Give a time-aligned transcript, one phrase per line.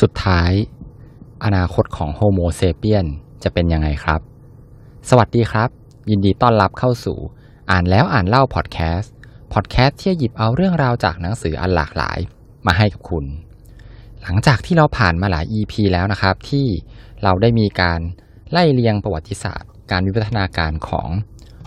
[0.00, 0.50] สุดท้าย
[1.44, 3.06] อนาคตของโฮโมเซเปียน
[3.42, 4.20] จะเป็นยังไงครับ
[5.08, 5.68] สวัสดีครับ
[6.10, 7.18] ยินดีต้อนรับเข้าสู่
[7.70, 9.12] อ่านแล้วอ่านเล่าพอดแคสต์
[9.52, 12.18] พอดแคสต์ที่หยิบเอาเรื่องราวจากหนังสืออันหลากหลาย
[12.66, 13.24] มาให้กับคุณ
[14.22, 16.66] หลังจากที่เราผ่านมาหลาย EP แล้วนะครับ ที่
[17.22, 18.00] เราได้มีการ
[18.50, 21.08] ไล่เรียงประวัติศาสตร์ การวิวัฒนาการของ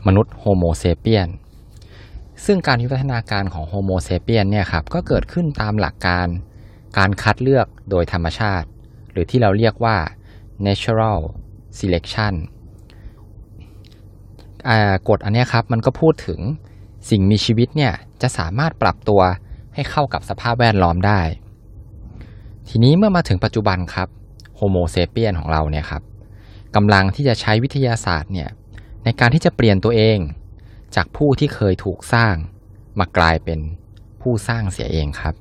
[0.07, 1.29] มนุษย์โฮโมเซเปียน
[2.45, 6.27] ซึ่งการวิวัฒนาการของโฮโมเซเปียนเนี่ยครับก็เกิดขึ้นตามหลักการ
[6.97, 8.67] การคัดเลือกโดยธรรมชาติ
[9.11, 9.97] หรือที่เราเรียกว่า
[10.67, 11.19] natural
[11.77, 12.33] selection
[15.09, 16.39] กฎอันนี้ครับมันก็พูดถึง
[17.09, 19.21] สิ่งมีชีวิตเนี่ยจะสามารถปรับตัว
[19.73, 21.21] ให้เข้ากับสภาพแวดล้อมได้
[22.69, 24.07] ทีนี้เมื่อมาถึงปัจจุบันครับ
[24.55, 26.03] โฮโมเซเปียนของเราเนี่ยครับ
[26.75, 28.49] กำลังที่จะใช้วิทยาศาสตร์เนี่ย
[29.03, 30.17] ในการที่จะเปลี่ยนตัวเอง
[30.95, 32.35] จากผู้ที่เคยถูกสร้าง
[32.99, 33.59] มากลายเป็น
[34.21, 35.35] ผู้สร้างเสียเองครับ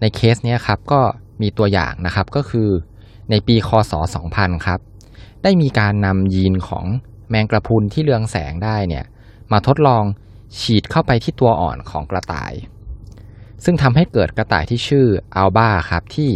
[0.00, 1.00] ในเคสนี้ครับก็
[1.42, 2.68] มีตัวอย่างนะครับก็คือ
[3.30, 3.92] ในปีคศ
[4.30, 4.80] 2000 ครับ
[5.42, 6.84] ได้มีการนำยีนของ
[7.28, 9.04] แมงกระพุนที่เรืองแสงได้เนี่ย
[9.52, 10.04] มาทดลอง
[10.60, 12.52] ฉีดเข้าไปที่ตัวอ่อนของกระต่าย
[13.64, 15.06] ซึ่งทำให้เกิดกระต่ายที่ชื่อ
[15.36, 16.30] อัลบาครับที่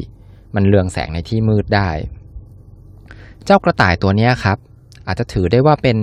[0.54, 1.88] มันเรืองแสงในที่มืดได้
[3.44, 4.58] เจ้ากระต่ายตัวนี้ครับ
[5.06, 5.96] อาจจะถือได้ว่าเป็น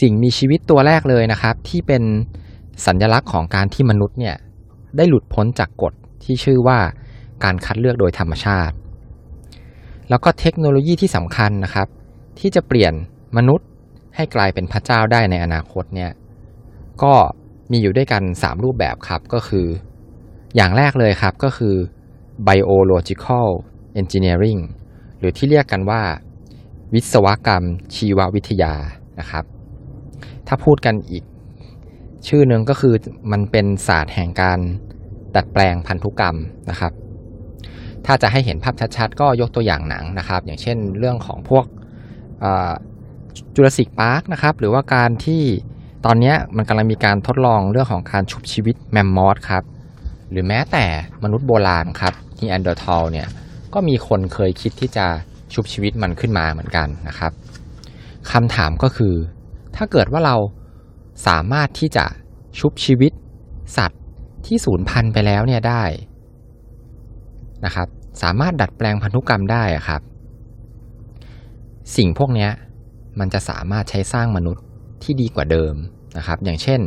[0.00, 2.02] สิ่งมีชีวิตตัวแรกเลยนะครับ ที่เป็น
[2.86, 4.36] สัญลักษณ์ของการที่มนุษย์เนี่ย
[4.96, 5.92] ได้หลุดพ้นจากกฎ
[6.26, 6.78] ที่ชื่อว่า
[7.44, 8.74] การคัดเลือกโดยธรรมชาติ
[10.10, 11.88] แล้วก็เทคโนโลยีที่สำคัญนะครับ
[12.38, 12.92] ที่จะเปลี่ยน
[13.36, 13.68] มนุษย์
[14.16, 16.10] ให้กลายเป็นพระเจ้าได้ในอนาคตเนี่ย
[17.02, 17.14] ก็
[17.70, 19.66] มีอยู่ด้วยกัน 3 รูปแบบครับก็คือ
[20.56, 21.74] อย่างแรกเลยครับก็คือ
[22.48, 23.48] biological
[24.00, 24.60] engineering
[25.18, 26.02] หรือที่เรียกกันว่า
[26.94, 28.74] วิศวกรรมชีววิทยา
[29.20, 29.44] นะครับ
[30.46, 31.24] ถ้าพูดกันอีก
[32.28, 32.94] ชื่อหนึ่งก็คือ
[33.32, 34.58] มันเป็นศาสตร์แห่งการ
[35.36, 36.36] ดัดแปลงพันธุกรรม
[36.70, 36.92] นะครับ
[38.06, 41.64] ถ้าจะให้เห็นภาพชัดๆ ก็ยกตัวอย่างหนังนะครับ อย่างเช่นเรื่องของพวก
[43.54, 45.42] จูราสิกพาร์คนะครับ หรือว่าการที่
[46.06, 49.64] ตอนนี้มันกำลังมีการทดลองเรื่องของการชุบชีวิตแมมมอสครับ
[50.30, 50.84] หรือแม้แต่
[51.22, 53.28] มนุษย์โบราณครับนีแอนเดอร์ทอลเนี่ย
[53.74, 55.06] ก็มีคนเคยคิดที่จะ
[55.54, 57.32] ชุบชีวิตมันขึ้นมาเหมือนกันนะครับ
[58.32, 59.14] คำถามก็คือ
[59.76, 60.36] ถ้าเกิดว่าเรา
[61.26, 62.04] สามารถที่จะ
[62.58, 63.12] ชุบชีวิต
[63.76, 64.00] สัตว์
[64.46, 65.82] ที่สูญพันธุ์ไปแล้วเนี่ยได้
[67.64, 67.88] นะครับ
[68.22, 70.00] สามารถดัดแปลงพันธุกรรมได้ครับ
[71.96, 72.48] สิ่งพวกนี้
[73.18, 74.64] มันจะสามารถใช้สร้างมนุษย์
[75.02, 75.74] ที่ดีกว่าเดิม
[76.16, 76.80] นะครับ อย่างเช่น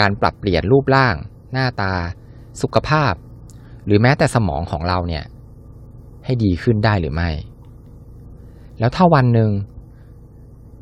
[0.00, 1.14] การปรับเปลี่ยนรูปร่าง
[1.52, 1.94] หน้าตา
[2.62, 3.12] สุขภาพ
[3.86, 5.24] หรือแม้แต่สมองของเราเนี่ย
[6.24, 7.30] ให้ดีขึ้นได้หรือไม่
[8.78, 9.50] แล้วถ้าวันหนึ่ง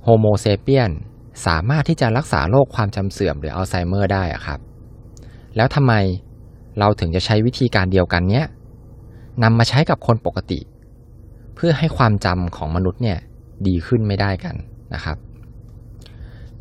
[0.04, 0.90] Homo Sapiens
[1.46, 4.60] สามารถที่จะรักษาโรคความจำเสื่อมหรืออัลไซเมอร์ได้อะครับ
[5.56, 5.92] แล้วทำไม
[6.78, 8.46] เราถึงจะใช้วิธีการเดียวกันเนี้ย
[9.42, 10.60] นำมาใช้กับคนปกติ
[11.54, 13.18] เพื่อให้ความจำของมนุษย์เนี่ย
[13.66, 14.56] ดีขึ้นไม่ได้กัน
[14.94, 15.16] นะครับ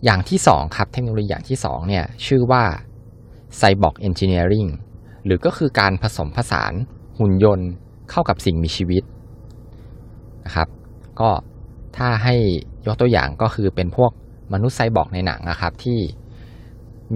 [0.03, 2.63] อย่างที่สองครับเทคโนโลยีอย่างที่สองเนี่ยชื่อว่า
[3.57, 4.67] cyborg engineering
[5.25, 6.73] หรือก็คือการผสมผสาน
[7.19, 7.69] หุ่นยนต์
[8.09, 9.03] เข้ากับสิ่งมีชีวิต
[10.45, 10.67] นะครับ
[11.19, 11.29] ก็
[11.97, 12.35] ถ้าให้
[12.87, 14.11] ยกตัวอย่างก็คือเป็นพวก
[14.53, 15.99] มนุษย์ไซบอร์กในหนังนะครับที่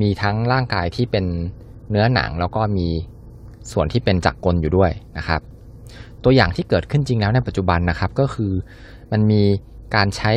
[0.01, 1.25] มีทั้งร่างกายที่เป็น
[1.89, 2.88] เนื้อหนังแล้วก็มี
[3.72, 5.41] ส่วนที่เป็นจักรกลอยู่ด้วยนะครับ
[6.23, 8.53] ตัวอย่างที่เกิดขึ้นจริงแล้วในปัจจุบันนะครับก็คือ
[9.11, 9.44] มันมี
[9.95, 10.31] การใช้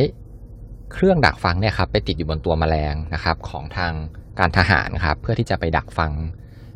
[0.93, 3.93] เครื่องดักฟังเนี่ยครับไปติดอยู่บนตัวแมลงนะครับของทาง
[4.39, 6.11] การทหารครับเพื่อที่จะไปดักฟัง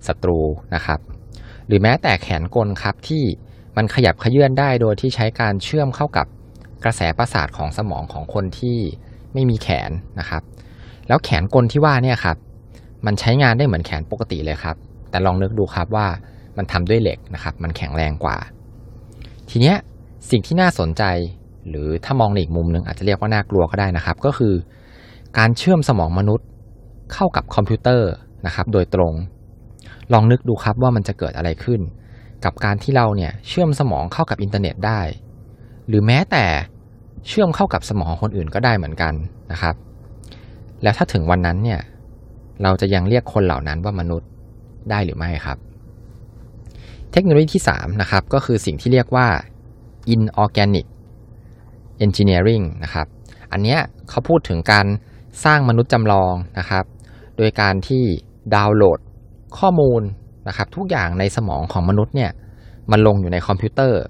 [0.07, 0.39] ศัตรู
[0.75, 0.99] นะครับ
[1.67, 3.23] หรือแม้แต่แขนกลครับที่
[3.77, 6.25] มันขยับขยื่นได้โดยที่ใช้การเชื่อมเข้ากับ
[6.83, 8.77] กระแสประสาทของสมองของคนที่
[9.33, 10.44] ไม่มีแขนนะครับ
[11.07, 12.38] แล้วแขนกลที่ว่าเนี่ยครับ
[13.05, 14.75] มันใช้งานได้เหมือนแขนปกติเลยครับ
[15.09, 16.07] แต่ลองนึกดูครับว่า
[16.57, 18.37] มันทำด้วยเหล็กนะครับ มันแข็งแรงกว่า
[19.49, 19.75] ทีเนี้ย
[20.29, 21.03] สิ่งที่น่าสนใจ
[21.69, 24.53] หรือถ้ามองในอีกมุมหนึ่งอาจจะเรียกว่าน่ากลัวก็ได้นะครับ ก็คือ
[25.37, 26.47] การเชื่อมสมองมนุษย์
[27.13, 28.11] เข้ากับคอมพิวเตอร์
[28.45, 29.13] นะครับ โดยตรง
[30.13, 31.81] ลองนึกดูครับว่ามันจะเกิดอะไรขึ้น
[32.45, 35.01] กับการที่เราเนี่ยเชื่อมสมองเข้ากับอินเทอร์เน็ตได้
[35.88, 36.45] หรือแม้แต่
[37.27, 39.13] เชื่อมเข้ากับสมองคนอื่นก็ได้เหมือนกัน
[39.51, 39.75] นะครับ
[40.83, 41.79] แล้วถ้าถึงวันนั้นเนี่ย
[42.63, 44.30] เราจะยังเรียกคนเหล่านั้นว่ามนุษย์
[44.89, 45.57] ได้หรือไม่ครับ
[47.12, 49.27] เทคโนโลยีที่ 3 นะครับ ก็คือสิ่งที่เรียกว่า
[50.13, 50.88] inorganic
[52.06, 53.07] engineering นะครับ
[53.51, 53.77] อันนี้
[54.09, 54.86] เขาพูดถึงการ
[55.45, 56.86] สร้างมนุษย์จำลองนะครับ
[57.38, 58.04] โดยการที่
[58.56, 59.00] ดาวน์โหลด
[59.60, 60.01] ข้อมูล
[60.48, 62.31] นะครับ ทุกอย่างในสมองของมนุษย์เนี่ย
[62.92, 64.01] มันลงอยู่ในคอมพิวเตอร์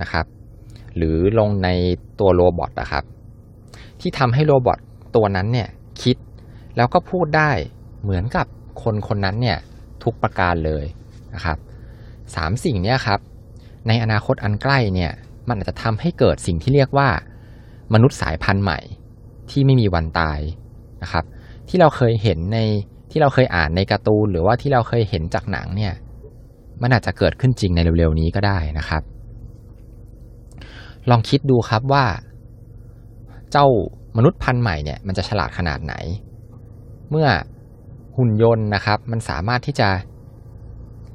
[0.00, 0.26] นะครับ
[0.96, 1.68] หรือลงใน
[2.20, 3.04] ตัวโรบอทนะครับ
[4.00, 4.78] ที่ทำให้โรบอท
[5.16, 5.68] ตัวนั้นเนี่ย
[6.02, 6.16] คิด
[6.76, 7.50] แล้วก็พูดได้
[8.02, 8.46] เหมือนกับ
[8.82, 9.58] คนคนนั้นเนี่ย
[10.04, 10.84] ทุกประการเลย
[11.34, 11.58] นะครับ
[12.34, 13.20] สามสิ่งนี้ครับ
[13.88, 15.12] ในอนาคตอันใกล้เนี่ย
[15.48, 17.08] มันอาจจะทำให้เกิดสิ่งที่เรียกว่า
[17.94, 18.80] มนุษย์สายพันธุ์ใหม่
[19.50, 20.40] ที่ไม่มีวันตาย
[21.02, 21.24] นะครับ
[21.68, 22.58] ที่เราเคยเห็นใน
[23.10, 25.92] ที่เราเคยอ่านในการ์ตูนหรือว่าที่เราเคยเห็นจากหนังเนี่ย
[26.82, 29.02] มันอาจจะเกิดขึ้นจริงในเร็วๆนี้ก็ได้นะครับ
[31.10, 32.04] ลองคิดดูครับว่า
[33.52, 33.66] เจ้า
[34.16, 35.94] มนุษย์พันธุ์ใหม่เนี่ยมันจะฉลาดขนาดไหน
[37.10, 37.28] เมื่อ
[38.16, 39.88] หุ่นยนต์นะครับ มันสามารถที่จะ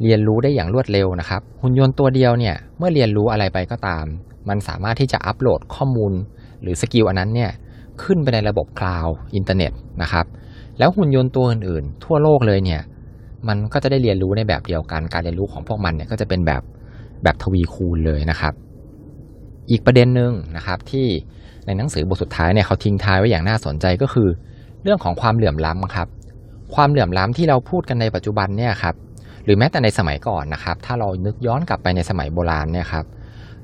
[0.02, 4.06] เรียนรู้ได้อย่างรวดเร็วนะครับ หุ่นยนต์ตัวเดียวเนี่ยเมื่อเรียนรู้อะไรไปก็ตาม
[4.50, 6.14] มันสามารถที่จะอัปโหลดข้อมูล
[6.62, 7.52] หรือ skill อันนั้นเนี่ย
[8.04, 9.72] ขึ้นไปในระบบ cloud อินเทอร์เน็ต
[10.02, 10.26] นะครับ
[10.80, 12.82] แล้วหุ่นยนต์ตัวอื่นๆ ทั่วโลกเลยเนี่ย
[13.48, 16.62] มันก็จะได้เรียนรู้ในแบบเดียวกันการเรียนรู้ของพวกมันเนี่ยก็จะเป็นแบบ
[17.24, 18.54] แบบทวีคูณเลยนะครับ
[19.72, 21.08] อีกประเด็นหนึ่งนะครับที่
[21.66, 24.30] ในหนังสือบทสุดท้ายเนี่ยเขาทิ้งท้ายไว้อย่างน่าสนใจก็คือ
[24.84, 26.08] เรื่องของความเหลื่อมล้ำครับ
[26.76, 28.96] ความเหลื่อมล้ำที่เราพูดกันในปัจจุบันเนี่ยครับ
[29.44, 33.06] หรือแม้แต่ในสมัยก่อนนะครับ ถ้าเรานึกย้อนกลับไปในสมัยโบราณเนี่ยครับ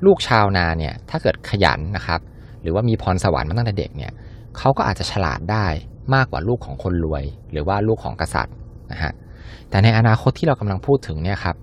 [0.04, 2.20] ลูกชาวนาเนี่ยถ้าเกิดขยันนะครับ
[2.62, 4.12] หรือว่ามีพรสวรรค์มาตั้งแต่เด็กเนี่ย
[4.58, 5.66] เขาก็อาจจะฉลาดได้
[6.14, 8.54] มากกว่าลูกของคนรวย หรือว่าลูกของกษัตริย์
[8.92, 9.12] นะฮะ
[9.70, 11.56] แต่ในอนาคตที่เรากำลังพูดถึงเนี่ยครับ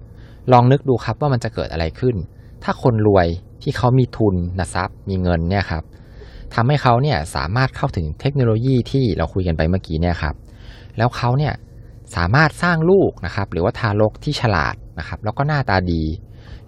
[0.52, 2.16] ลองนึกดูครับว่ามันจะเกิดอะไรขึ้น
[2.64, 3.28] ถ้าคนรวย
[3.64, 5.84] ที่เขามีทุนนะทรัพย์ มีเงินเนี่ยครับ
[6.54, 10.36] ทำให้เขาเนี่ยสามารถเข้าถึงเทคโนโลยีที่เราคุยกันไปเมื่อกี้เนี่ยครับ
[10.98, 11.54] แล้วเขาเนี่ย
[12.16, 16.04] สามารถสร้างลูกนะครับ หรือว่าทารกที่ฉลาดนะครับ แล้วก็หน้าตาดี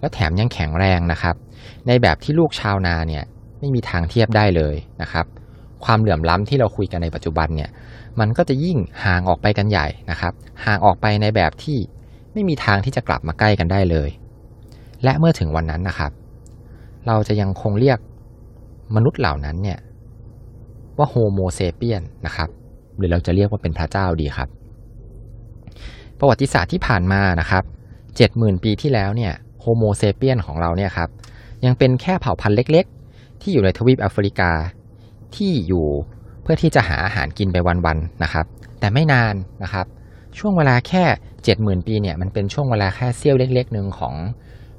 [0.00, 1.36] แล้วแถมยังแข็งแรงนะครับ
[1.86, 3.24] ในแบบที่ลูกชาวนาเนี่ย
[3.58, 5.26] ไม่มีทางเทียบได้เลยนะครับ
[5.84, 7.70] ความเหลื่อมล้ำที่เราคุยกันในปัจจุบันเนี่ย
[8.20, 10.32] มันก็จะยิ่งห่างออกไปกันใหญ่นะครับ
[10.64, 11.78] ห่างออกไปในแบบที่
[12.32, 14.08] ไม่มีทางที่จะกลับมาใกล้กันได้เลย
[15.04, 16.12] และเมื่อถึงวันนั้นนะครับ
[17.06, 17.98] เราจะยังคงเรียก
[18.94, 19.78] มนุษย์เหล่านั้นเนี่ย
[20.98, 22.48] ว่า Homo Sapiens นะครับ
[22.98, 24.48] หรือเราจะเรียกว่าเป็นพระเจ้าดีครับ
[26.18, 27.64] ประวัติศาสตร์ที่ผ่านมานะครับ
[28.16, 31.08] เจ็ดหมื่นปีที่แล้วเนี่ย Homo Sapiens ของเราเนี่ยครับ
[31.64, 34.50] ยังเป็นแค่เผ่าพันธุ์เล็ก ๆ ที่อยู่ในทวีปแอฟริกา
[35.36, 35.86] ที่อยู่
[36.42, 37.56] เพื่อที่จะหาอาหารกินไป
[37.86, 38.46] วันๆนะครับ
[38.80, 39.86] แต่ไม่นานนะครับ
[40.38, 41.04] ช่วงเวลาแค่
[41.44, 44.14] เจ็ดหมื่นปีเนี่ยมันเป็นช่วงเวลาแค่เสี้ยวเล็ก ๆ หนึ่งของ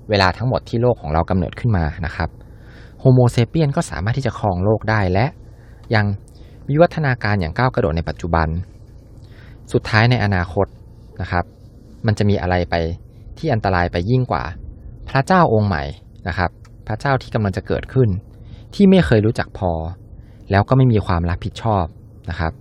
[0.09, 2.29] เวลาทั้งหมดที่โลกของเรากำเนิดขึ้นมานะครับ
[3.00, 5.25] โฮโมเซเปียนก็สามารถที่จะครองโลกได้และ
[5.95, 6.06] ยัง
[6.69, 8.47] วิวัฒนาการอย่างก้าวกระโดดในปัจจุบัน
[9.73, 10.67] สุดท้ายในอนาคต
[11.21, 11.45] นะครับ
[12.06, 12.75] มันจะมีอะไรไป
[13.38, 14.44] ที่อันตรายไปยิ่งกว่า
[15.09, 15.83] พระเจ้าองค์ใหม่
[16.27, 16.50] นะครับ
[16.88, 18.09] พระเจ้าที่กำลังจะเกิดขึ้น
[18.75, 19.71] ที่ไม่เคยรู้จักพอ
[20.51, 21.85] แล้วก็ไม่มีความรับผิดชอบ
[22.29, 22.53] นะครับ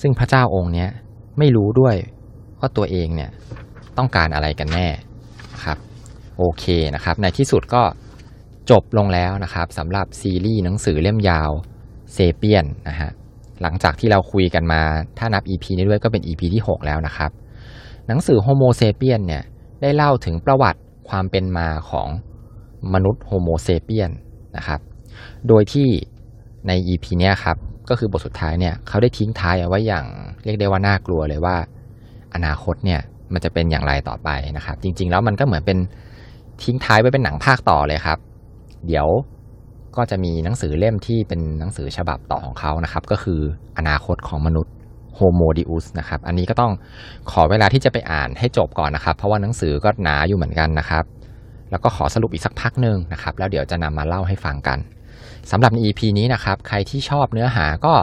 [0.00, 0.86] ซึ่งพระเจ้าองค์นี้
[1.38, 1.96] ไม่รู้ด้วย
[2.60, 3.30] ว่าตัวเองเนี่ย
[3.98, 4.88] ต้องการอะไรกันแน่
[5.64, 5.78] ครับ
[6.38, 6.64] โอเค
[6.94, 7.82] นะครับ ในที่สุดก็
[8.70, 11.50] จบลงแล้วนะครับสำหรับซีรีส์หนังสือเล่มยาว
[12.12, 13.10] เซเปียนนะฮะ
[13.62, 14.82] หลังจากที่เราคุยกันมา
[15.18, 17.30] ถ้านับ EP นี้ด้วยก็เป็น EP ที่ 6 แล้วนะครับ
[18.06, 19.42] หนังสือ Homo Sapiens เนี่ย
[19.82, 22.08] ได้เล่าถึงประวัติความเป็นมาของ
[22.94, 24.10] มนุษย์ Homo Sapiens
[24.56, 24.80] นะครับ
[25.48, 25.88] โดยที่
[26.66, 27.56] ใน EP เนี้ยครับ
[27.88, 30.04] ก็คือบทสุดท้ายเนี่ยเขาได้ทิ้งท้ายเอาไว้อย่าง
[30.44, 31.56] เรียกได้ว่าน่ากลัวเลยว่า
[32.34, 33.00] อนาคตเนี่ย
[33.32, 35.78] มันจะเป็นอย่างไรต่อไปนะครับ จริง ๆ แล้วมันก็เหมือนเป็น
[36.62, 38.18] ทิ้งท้ายไว้เป็นหนังภาคต่อเลยครับ
[38.86, 39.06] เดี๋ยว
[39.96, 43.40] ก็จะมีหนังสือเล่มที่เป็นหนังสือฉบับต่อของเขานะครับ ก็คือ
[43.78, 44.72] อนาคตของมนุษย์
[45.16, 46.72] โฮโมดิอุสนะครับ อันนี้ก็ต้อง
[47.30, 51.04] ขอเวลาที่จะไปอ่านให้จบก่อนนะครับ เพราะว่าหนังสือก็หนาอยู่เหมือนกันนะครับ
[51.70, 54.78] แล้วก็ขอสรุปอีกสักพักหนึ่งนะครับ แล้วเดี๋ยวจะนำมาเล่าให้ฟังกัน
[55.50, 57.94] สำหรับใน EP นี้นะครับ ใครที่ชอบเนื้อหาก็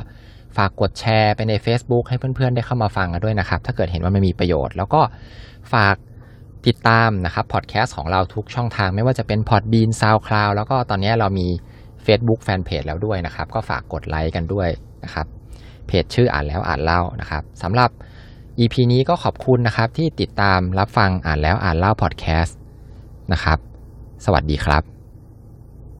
[0.57, 5.01] ฝากกดแชร์ไปใน Facebook ให้เพื่อนๆ ได้เข้ามาฟังกันด้วยนะครับ ถ้าเกิดเห็นว่ามันมีประโยชน์ แล้วก็
[5.73, 5.95] ฝาก
[6.67, 11.47] ติดตามนะครับพอดแคสต์ของเราทุกช่องทางไม่ว่าจะเป็น Podbean SoundCloud แล้วก็ตอนนี้เรามี
[12.05, 14.69] Facebook Fanpage แล้วด้วยนะครับ ก็ฝากกดไลค์กันด้วย
[15.03, 15.27] นะครับ
[15.87, 17.89] เพจชื่ออ่านแล้วอ่านเล่านะครับสำหรับ
[18.59, 22.57] EP นี้ก็ขอบคุณนะครับที่ติดตามรับฟังอ่านแล้วอ่านเล่าพอดแคสต์
[23.31, 23.59] นะครับ
[24.25, 24.94] สวัสดีครับ